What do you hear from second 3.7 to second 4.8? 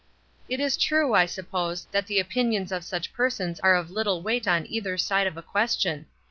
of little weight on